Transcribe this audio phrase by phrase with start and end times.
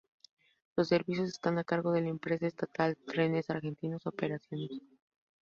[0.75, 4.81] Los servicios están a cargo de la empresa estatal Trenes Argentinos Operaciones.